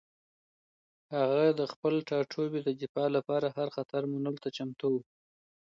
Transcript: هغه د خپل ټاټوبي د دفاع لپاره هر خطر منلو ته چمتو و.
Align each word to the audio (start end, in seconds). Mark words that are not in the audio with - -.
هغه 1.15 1.43
د 1.59 1.61
خپل 1.71 1.93
ټاټوبي 2.09 2.59
د 2.63 2.69
دفاع 2.81 3.07
لپاره 3.17 3.47
هر 3.57 3.67
خطر 3.75 4.01
منلو 4.11 4.41
ته 4.43 4.49
چمتو 4.57 4.87
و. 4.93 4.97